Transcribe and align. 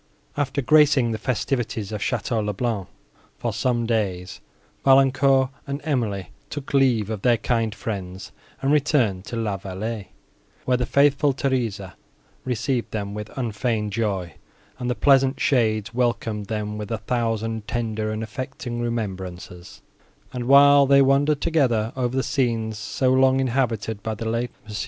After 0.35 0.63
gracing 0.63 1.11
the 1.11 1.19
festivities 1.19 1.91
of 1.91 2.01
Château 2.01 2.43
le 2.43 2.53
Blanc, 2.53 2.87
for 3.37 3.53
some 3.53 3.85
days, 3.85 4.41
Valancourt 4.83 5.51
and 5.67 5.79
Emily 5.83 6.31
took 6.49 6.73
leave 6.73 7.11
of 7.11 7.21
their 7.21 7.37
kind 7.37 7.75
friends, 7.75 8.31
and 8.63 8.71
returned 8.73 9.25
to 9.25 9.35
La 9.35 9.59
Vallée, 9.59 10.07
where 10.65 10.75
the 10.77 10.87
faithful 10.87 11.33
Theresa 11.33 11.95
received 12.43 12.89
them 12.89 13.13
with 13.13 13.29
unfeigned 13.37 13.93
joy, 13.93 14.33
and 14.79 14.89
the 14.89 14.95
pleasant 14.95 15.39
shades 15.39 15.93
welcomed 15.93 16.47
them 16.47 16.79
with 16.79 16.89
a 16.89 16.97
thousand 16.97 17.67
tender 17.67 18.09
and 18.11 18.23
affecting 18.23 18.81
remembrances; 18.81 19.83
and, 20.33 20.45
while 20.45 20.87
they 20.87 21.03
wandered 21.03 21.41
together 21.41 21.93
over 21.95 22.15
the 22.17 22.23
scenes, 22.23 22.75
so 22.75 23.13
long 23.13 23.39
inhabited 23.39 24.01
by 24.01 24.15
the 24.15 24.25
late 24.27 24.49
Mons. 24.63 24.79